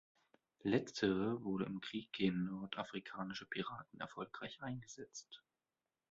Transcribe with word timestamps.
Letztere 0.63 1.43
wurde 1.43 1.65
im 1.65 1.79
Krieg 1.79 2.11
gegen 2.11 2.45
nordafrikanische 2.45 3.45
Piraten 3.45 3.99
erfolgreich 3.99 4.59
eingesetzt. 4.63 5.43